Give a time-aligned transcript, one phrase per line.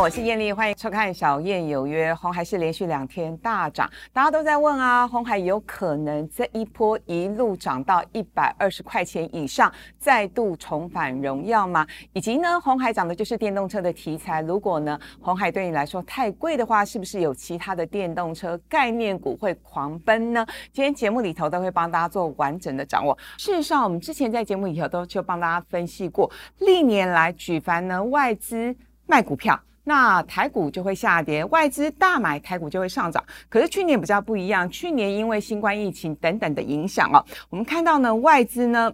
[0.00, 2.12] 我是艳丽，欢迎收看《小燕有约》。
[2.16, 11.86] 红海是连续两天大涨，大家都在问啊，红海有可能这一波一路涨到一百二十块钱以上，再度重返荣耀吗？
[12.12, 20.44] 以及呢，红海涨的就是电动车的题材，如果呢，红海对你来说太贵的话，是不是有其他的电动车概念股会狂奔呢？
[20.72, 23.16] 今天节目里头都会帮大家做完整的掌握。
[23.38, 28.74] 事实上，我们之前在节目里头都就帮大家分析过，历年来举凡呢外资
[29.06, 29.58] 卖股票。
[29.84, 33.22] 那台股就会下跌，外资大买台股就会上涨。
[33.50, 38.90] 可是去年比较不一样，去年因为新冠疫情等等的影响哦，我们看到呢，外资呢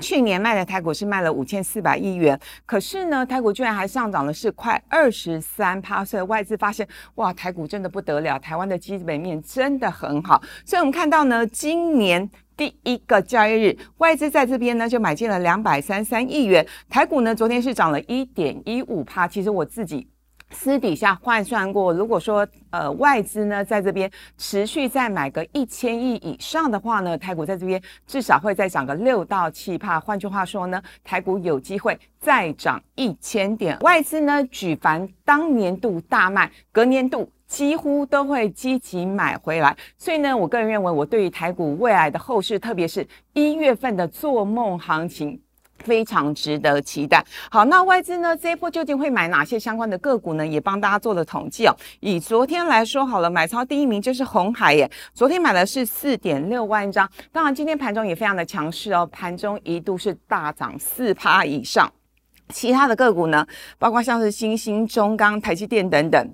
[0.00, 6.86] 去年卖的台股是卖了五千四百亿元，可是呢，台股居然还上涨了是快二十三趴，所以外资发现
[7.16, 10.40] 哇，台股真的不得了，台湾的基本面真的很好。
[10.64, 19.26] 所以我们看到呢，今年第一个交易日，外资在这边呢就买进了两百三三亿元，台股呢昨天是涨了一点一五趴。
[19.26, 20.06] 其实我自己。
[20.50, 30.00] 私底下换算过，如果说呃外资呢在这边持续再买个一千亿以上的话呢，台股在这边至少会再涨个六到七帕。
[30.00, 33.78] 换句话说呢，台股有机会再涨一千点。
[33.80, 39.76] 外资呢举凡当年度大卖，隔年度几乎都会积极买回来。
[39.96, 45.40] 所以呢，我个人认为，我对于台股未来的后市，特别是一月份的做梦行情。
[45.84, 47.24] 非常值得期待。
[47.50, 48.36] 好，那外资呢？
[48.36, 50.46] 这一波究竟会买哪些相关的个股呢？
[50.46, 51.74] 也帮大家做了统计哦。
[52.00, 54.90] 以昨天来说，好了，买超第一名就是红海耶。
[55.14, 61.90] 昨天买的是四点六万张，当然今天盘中也非常的强势哦，盘中一度是大涨四趴以上。
[62.50, 63.46] 其他的个股呢，
[63.78, 66.30] 包括像是新兴、中钢、台积电等等。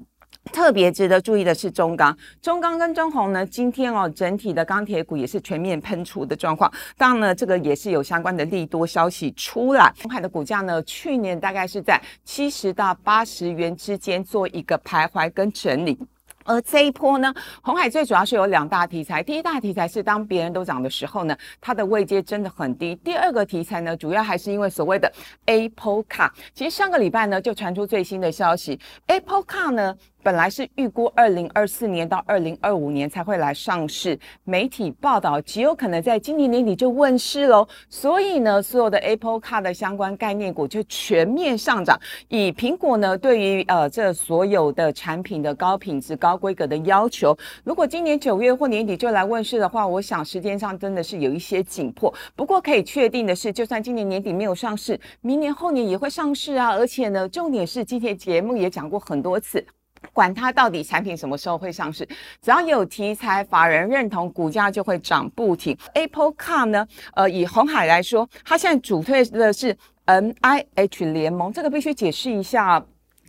[0.52, 6.70] 特别值得注意的是中钢，中钢跟中红呢，今天哦整体的钢铁股也是全面喷出的状况。
[6.96, 9.92] 当然呢，这个也是有相关的利多消息出来。
[10.02, 15.98] 红海的股价呢，去年大概是在七十到八十元之间做一个徘徊跟整理。
[16.46, 19.22] 而这一波呢，红海最主要是有两大题材。
[19.22, 22.94] 第一大题材是当别人都涨的时候呢，它的位阶真的很低。
[22.96, 25.10] 第二个题材呢，主要还是因为所谓的
[25.46, 26.30] Apple Car。
[26.52, 29.96] 其实上个礼拜呢，就传出最新的消息，Apple Car 呢。
[30.24, 37.68] 本来是预估二零二四年到二零二五年才会来上市，媒体报道极有可能在今年年底就问世喽。
[37.90, 42.00] 所以呢，所有的 Apple Car 的相关概念股就全面上涨。
[42.28, 52.10] 以苹果呢对于呃这所有的产品的高品质、高规格的要求，如果今年九月或年底就来问世的话，我想时间上真的是有一些紧迫。
[52.34, 56.70] 不过可以确定的是，就算今年年底没有上市，明年后年也会上市啊。
[56.70, 59.62] 而且呢，重点是今天节目也讲过很多次。
[60.12, 62.06] 管它到底产品什么时候会上市，
[62.40, 65.76] 只要有题材，法人认同，股价就会涨不停。
[65.94, 66.86] Apple Car 呢？
[67.14, 69.76] 呃，以红海来说，它现在主推的是
[70.06, 72.84] NIH 联盟，这个必须解释一下，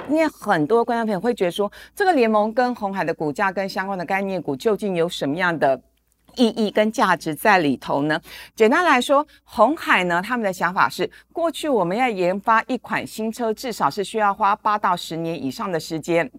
[0.09, 5.81] 因为很多观众朋友会觉得说，这个联盟跟红海的股价跟相关的概念股究竟有什么样的
[6.35, 8.19] 意义跟价值在里头呢？
[8.55, 16.29] 简单来说，红海呢，他们的想法是，过去我们要研发一款新车，至少是需要花八到十年以上的时间。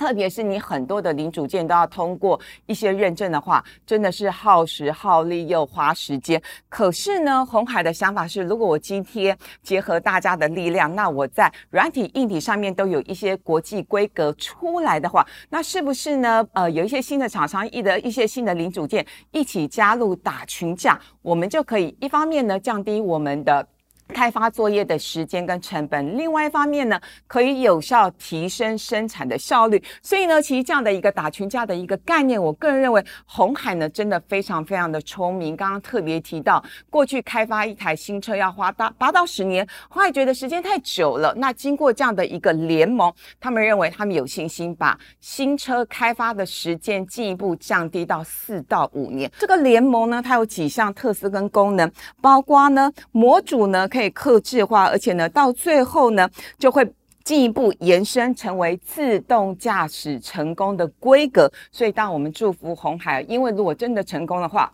[0.00, 6.40] 特别是你很多的零组件都要通过一些认证的话，真的是耗时耗力又花时间。
[6.70, 16.42] 可是呢，红海的想法是，如果我今天结合大家的力量，那我在软体硬体上面都有一些国际规格出来的话，那是不是呢？
[16.54, 23.68] 呃，有一些新的厂商一的一些新的零组件一起加入打群架，我们就可以一方面呢降低我们的。
[24.10, 29.82] 开发作业的时间跟成本，另外一方面呢，可以有效提升生产的效率。
[30.02, 35.56] 所以呢，其实这样的一个打群架的一个概念，我个人认为，红海呢真的非常非常的聪明。
[35.56, 41.32] 刚刚特别提到，过去开发一台新车要花八八到十年，红海觉得时间太久了。
[41.36, 49.30] 那经过这样的一个联盟，他们认为他们有信心把新车开发的时间进一步降低到四到五年。
[49.38, 51.88] 这个联盟呢，它有几项特色跟功能，
[52.20, 53.99] 包括呢模组呢可以。
[54.00, 56.26] 可以克制化，而且呢，到最后呢，
[56.58, 56.90] 就会
[57.22, 61.52] 进一步延伸成为自动驾驶成功的规格。
[61.70, 64.72] 所以，当我们祝福红海，因为如果真的成功的话，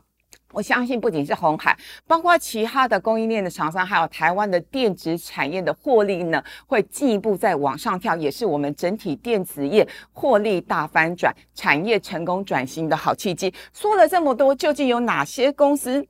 [0.53, 1.77] 我相信不仅是红海，
[2.07, 13.53] 包括其他的供应链的厂商，还有台湾的电子产业的获利呢，会进一步再往上跳，也是我们整体电子业获利大翻转、产业成功转型的好契机。
[13.73, 16.07] 说了这么多，究竟有哪些公司？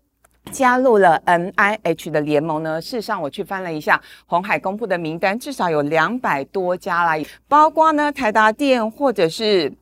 [0.53, 2.81] 加入了 NIH 的联盟呢？
[2.81, 9.73] 事实上，我去翻了一下红海公布的名单，至少有两百多家啦，包括呢台达电或者是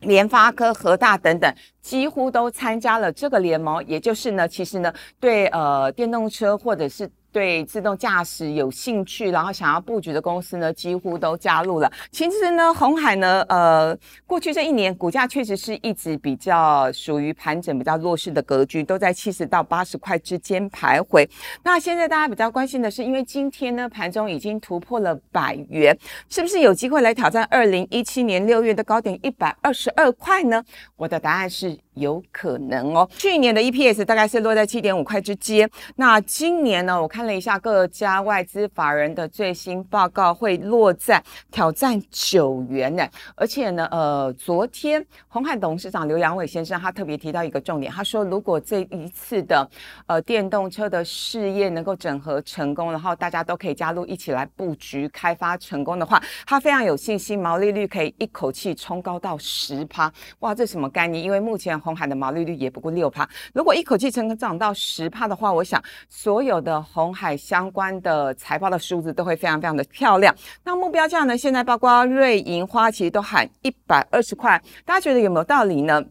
[0.00, 3.84] 联发科、和大等等，几乎都参加了这个联盟。
[3.86, 11.90] 也就是呢，其实呢，对呃电动车或者是对自动驾驶有兴趣，然后想要布局的公司呢，几乎都加入了。
[12.10, 13.96] 其实呢，红海呢，呃，
[14.26, 21.26] 过去这一年股价确实是一直比较属于盘整、比较弱势的格局，都在七十到八十块之间徘徊。
[21.62, 25.96] 那现在大家比较关心的是，因为今天呢盘中已经突破了百元，
[26.28, 30.62] 是不是有机会来挑战二零一七年六月的高点一百二十二块呢？
[30.96, 31.78] 我的答案是。
[31.94, 35.68] 有可能哦，去年的 EPS 大概是落在七点五块之间。
[35.96, 43.06] 那今年呢，我看了一下各家外资法人的最新报告，会落在挑战九元呢。
[43.34, 49.68] 而且呢，呃，昨天红海董事长刘阳伟先生他特别提到一个重点，他说如果这一次的
[50.06, 60.12] 呃电动车的事业能够整合成功，然后大家都可以加入一起来布局开发成功的话，他非常有信心毛利率可以一口气冲高到十趴。
[60.40, 61.22] 哇，这什么概念？
[61.22, 70.34] 因为目前红海的毛利率也不过六帕，如果一口气成长到十帕的话，我想所有的红海相关的财报的数字都会非常非常的漂亮。
[70.64, 71.36] 那目标价呢？
[71.36, 76.02] 现在包括瑞银、花旗都喊一百二十块，大家觉得有没有道理呢？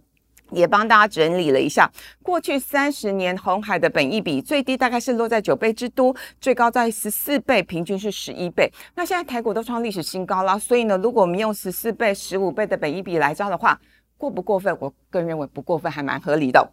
[0.52, 1.90] 也帮大家整理了一下，
[2.22, 8.70] 过去三十年红海的本益比最低大概是落在九倍之多，最高在十四倍，平均是十一倍。
[8.94, 13.80] 那现在台股都创历史新高了，所以呢，如果我们用十四倍、十五倍的本益比来招的话，
[14.22, 14.78] 过不过分？
[14.80, 16.72] 我个人认为不过分，还蛮合理的。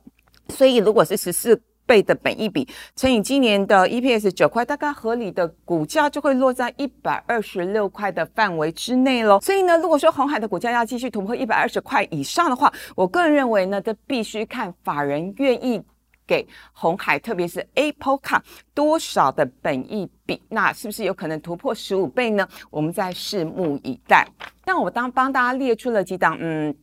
[0.50, 9.40] 所以如果是十四倍的本益比乘以今年的 EPS 九块，大概合理的股价就会落在一百二十六块的范围之内喽。
[9.40, 15.82] 所以呢，如果说红海的股价要继续突破一百二十块以上的话，我个人认为呢，这必须看法人愿意
[16.26, 18.42] 给红海，特别是 Apple Car
[18.74, 22.46] 多少的本益比，那是不是有可能突破十五倍呢？
[22.70, 24.28] 我们再拭目以待。
[24.66, 26.74] 但我当帮大家列出了几档，嗯。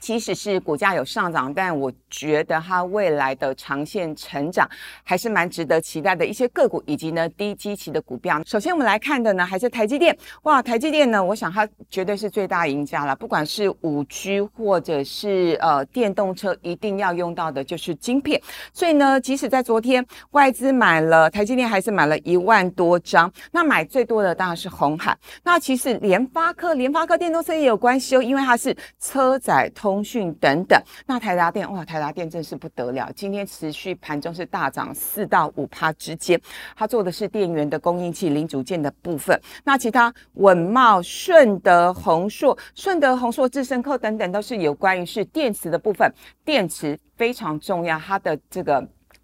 [0.00, 4.68] 即使是股价有上涨，但我觉得它未来的长线成长
[5.04, 8.42] 还是蛮值得期待的一些个股，以及呢低基期的股票。
[8.46, 10.16] 首先我们来看的呢还是台积电。
[10.44, 13.14] 哇，台积电呢，我想它绝对是最大赢家了。
[13.14, 18.40] 不管是五 G 或者是呃电动车，一定要用到的就是晶片。
[18.72, 23.30] 所以呢，即使在昨天外资买了台积电，还是买了一万多张。
[23.50, 25.16] 那买最多的当然是红海。
[25.44, 29.70] 那其实联发科，联发科电动车也有关系哦，因为它是车载。
[29.82, 36.40] 通通讯等等，那台达电哇，台达电真是不得了，今天持续盘中是大涨四到五趴之间。
[36.74, 46.10] 它做的是电源的供应器零组件的部分，那其他稳茂、顺德、宏硕、顺德、宏硕、智深科等等，都是有关于是电池的部分，
[46.42, 48.82] 电池非常重要，它的这个。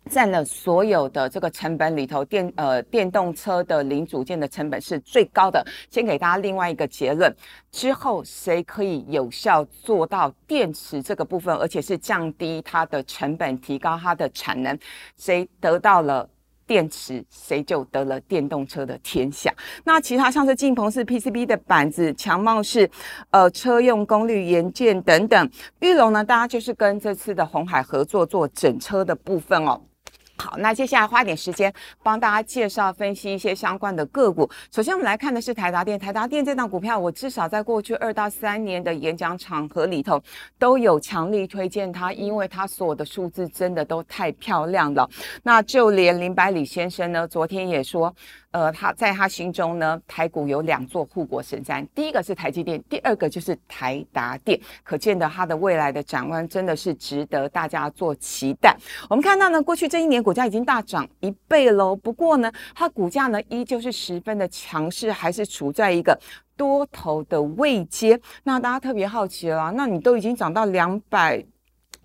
[0.09, 5.65] 占了所有的这个成本里头，电呃电动车的零组件的成本是最高的。
[5.91, 7.33] 先给大家另外一个结论，
[7.71, 14.77] 之后谁可以有效做到电池这个部分，而且是降低它的成本，提高它的产能，
[15.17, 16.29] 谁得到了
[16.67, 19.53] 电池，谁就得了电动车的天下。
[19.85, 22.89] 那其他像是晋鹏是 PCB 的板子，强茂是
[23.31, 25.51] 呃车用功率元件等等。
[25.81, 29.81] 玉龙呢，大家就是跟这次的红海合作做整车的部分哦。
[30.41, 34.49] 好，那接下来花点时间帮大家介绍分析一些相关的个股。
[34.73, 35.99] 首先，我们来看的是台达电。
[35.99, 40.23] 台达电这档股票，我至少在过去二到三年的演讲场合里头
[40.57, 45.11] 都有强力推荐它，因为它所有的数字真的都太漂亮了。
[45.43, 48.15] 那就连林百里先生呢，昨天也说。
[48.51, 54.59] 呃，他在他心中呢，台股有两座护国神山，第一个是台积电，第二个就是台达电。
[54.83, 58.75] 可见的，它的未来的展望真的是值得大家做期待。
[59.11, 61.95] 我们看到呢，过去这一年股价已经大涨一倍喽。
[61.95, 66.19] 不过呢，它股价呢依旧是十分的强势，还是处在一个
[66.57, 68.19] 多头的位阶。
[68.45, 71.45] 那大家特别好奇了，那你都已经涨到两百。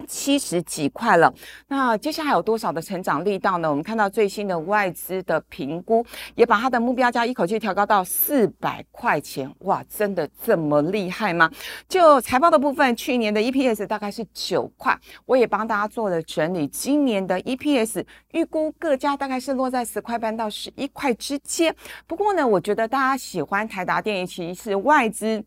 [0.07, 1.33] 七十几块了，
[1.67, 3.69] 那接下来有多少的成长力道呢？
[3.69, 6.05] 我们看到最新的外资的评估，
[6.36, 9.50] 也把它的目标价一口气调高到四百块钱。
[9.60, 11.50] 哇，真的这么厉害吗？
[11.88, 21.75] 就财报的部分，去年的 EPS 大概是九块，我也帮大家做了整理，今年的 EPS 预估各家大概是落在十块半到十一块之间。
[22.07, 25.43] 不过呢，我觉得大家喜欢台达电，其是外资。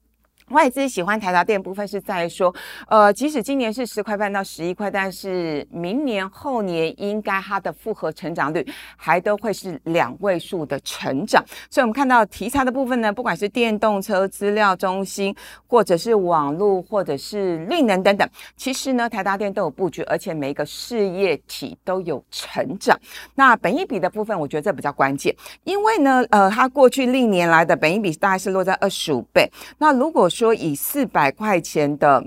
[0.50, 2.54] 外资喜欢台达电部分是在说，
[2.86, 8.64] 呃，即使今年是十块半到十一块，但是明年后年应该它的复合成长率
[8.96, 11.44] 还都会是两位数的成长。
[11.68, 15.34] 所以，我们看到题材的部分呢，不管是电动车资料中心，
[15.66, 22.96] 或者是网络，或者是绿能等等，其实呢，台达电都有布局，而且每一个事业体都有成长。
[23.34, 25.34] 那本益比的部分，我觉得这比较关键，
[25.64, 29.50] 因为呢，呃，它过去历年来的本益比大概是落在二十五倍。
[29.78, 32.22] 那如果说以四百块钱的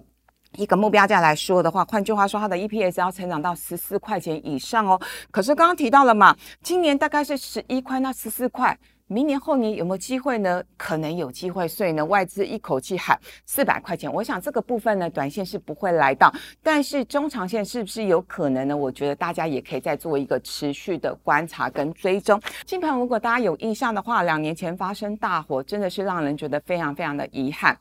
[0.55, 4.99] 一个目标价来说的话，换句话说，它的 EPS 要成长到十四块钱以上哦。
[5.29, 8.75] 可是刚刚提到了嘛，今年大概是十一块，那十四块。
[9.11, 10.63] 明年后年有没有机会呢？
[10.77, 14.11] 可能有机会，所以呢，外资一口气喊四百块钱。
[14.13, 18.77] 我想这个部分呢，短线是不会来到，但是中长线是不是有可能呢？
[18.77, 22.39] 我觉得大家也可以再做一个持续的观察跟追踪。
[22.67, 27.75] 金盘如果大家有印象的话，两年前发生大火，真的是让人觉得非常非常的遗憾。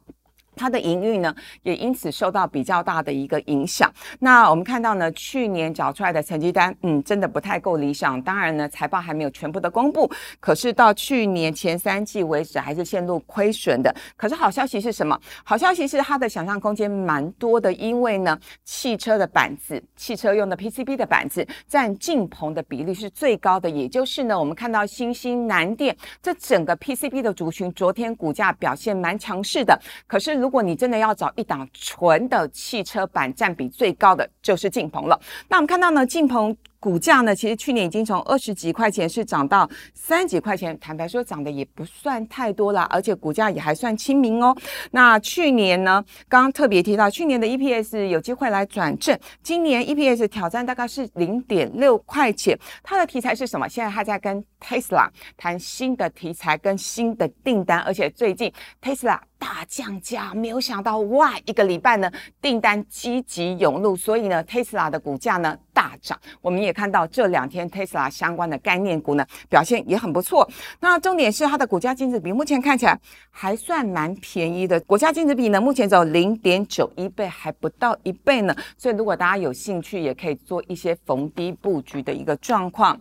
[0.59, 3.91] 它的营运呢，也因此受到比较大的一个影响。
[4.19, 8.21] 那我们看到呢，去年缴出来的成绩单，嗯，真的不太够理想。
[8.23, 10.11] 当然呢，财报还没有全部的公布，
[10.41, 13.95] 可是到去年前三季为止，还是陷入亏损的。
[14.17, 15.19] 可是好消息是什么？
[15.45, 29.79] 好消息是它的想象空间蛮多的，因为呢，汽车的板子，汽车用的 PCB 的板子占进棚的比例是最高的，也就是呢，我们看到新兴南电这整个 PCB 的族群，昨天股价表现蛮强势的。
[30.07, 35.21] 可是如如果你真的要找一档纯的汽车版占比最高的，就是劲鹏了。
[35.47, 36.57] 那我们看到呢，劲鹏。
[36.81, 44.57] 股价呢，其实去年已经从二十几块钱是涨到三十几块钱，坦白说涨得也不算太多啦，而且股价也还算亲民哦。
[44.93, 52.57] 那去年呢，刚刚特别提到，去年的 EPS 有机会来转正，今年 EPS 挑战大概是零点六块钱。
[52.83, 53.69] 它的题材是什么？
[53.69, 62.09] 现在它在跟 Tesla 谈新的题材跟新的订单，而且最近 Tesla 大降价，没有想到哇，一个礼拜呢
[62.41, 65.59] 订单积极涌入，所以呢 Tesla 的股价呢。
[65.89, 70.47] 大涨，我们也看到这两天 Tesla 相关的概念股呢表现也很不错。
[70.81, 72.99] 那重点是它的股价净值比目前看起来
[73.31, 78.55] 还算蛮便宜的，股价净值比呢目前只有零点九一倍，还不到一倍呢。
[78.77, 83.01] 所以如果大家有兴趣，也可以做一些逢低布局的一个状况。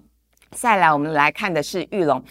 [0.52, 2.24] 再来，我们来看的是玉龙。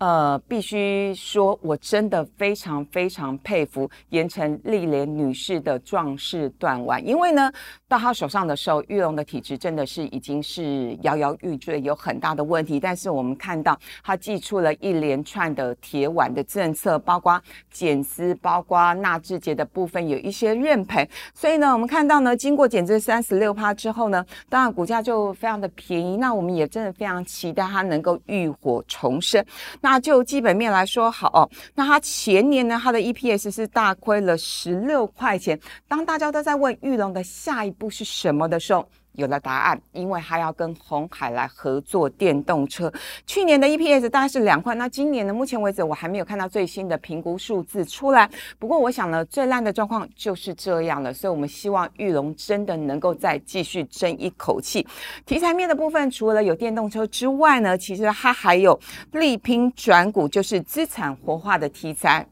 [0.00, 7.52] 呃，必须说，我真的非常非常佩服盐城丽莲女士的壮士断腕，因为呢，
[7.86, 12.80] 到她手上的时候，玉龙的体质真的是已经是摇摇欲坠，有很大的问题。
[12.80, 17.38] 但是我们看到她寄出了一连串的铁腕的政策，包括
[17.70, 21.06] 减资，包括纳智捷的部分有一些认赔。
[21.34, 26.16] 所以呢，我们看到呢，经过减资三十六趴之后呢，当然股价就非常的便宜。
[26.16, 29.44] 那我们也真的非常期待它能够浴火重生。
[29.82, 35.58] 那那就基本面来说好哦，那它前年呢，它的 EPS 是大亏了十六块钱。
[35.88, 38.88] 当大家都在问玉龙的下一步是什么的时候，
[39.20, 42.90] 有了答案，因为他要跟红海来合作电动车。
[43.26, 45.34] 去年的 EPS 大概是两块，那今年呢？
[45.34, 48.28] 目前为止我还没有看到最新的评估数字出来。
[48.58, 54.86] 不过我想呢，最烂的状况就是这样了，所以我们希望玉龙真的能够再继续争一口气。
[55.26, 58.80] 题材面的部分，除了有电动车之外呢，其实它还有
[59.12, 62.26] 力拼转股，就是资产活化的题材。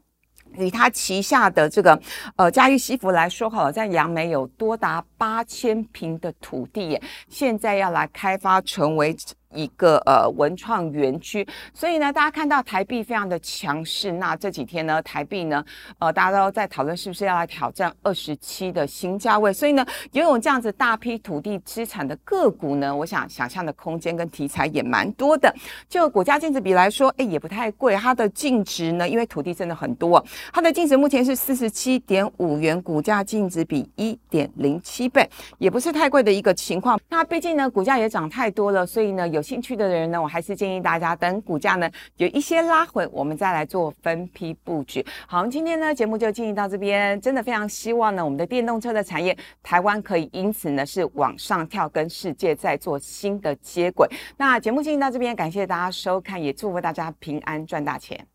[0.57, 1.99] 以他旗下的这个
[2.35, 9.15] 呃嘉裕西服来说，好了，在杨梅有多达八千平的土地，现在要来开发成为。
[9.55, 14.11] 一个呃文创园区，所以呢，大家看到台币非常的强势。
[14.11, 15.63] 那这几天呢，台币呢，
[15.97, 19.51] 呃，大家都在讨论是不是要来挑战二十七的新价位。
[19.51, 25.51] 所以呢，拥有这样子大批土地资产的个股呢，我想想象的空间跟题材也蛮多的。
[25.87, 27.95] 就股价净值比来说，哎，也不太贵。
[27.95, 35.27] 它的净值呢，因为土地真的很多，它的净值目前是四十七点五元，股价净值比一点零七倍，
[35.57, 36.99] 也不是太贵的一个情况。
[37.09, 39.38] 那毕竟呢，股价也涨太多了，所以呢，有。
[39.39, 45.03] 有兴趣的人呢，我还是建议大家等股价呢有一些拉回，我们再来做分批布局。
[45.25, 54.05] 好，今天呢节目就进行到这边，真的非常希望呢我们的电动车的产业，台湾可以因此呢是往上跳，跟世界在做新的接轨。
[54.35, 58.27] 那节目进行到这边，感谢大家收看，也祝福大家平安赚大钱。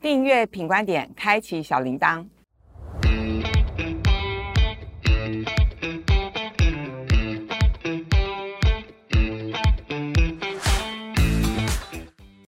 [0.00, 2.26] 订阅品观点，开启小铃铛。